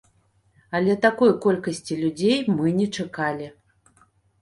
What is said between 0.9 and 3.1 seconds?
такой колькасці людзей мы не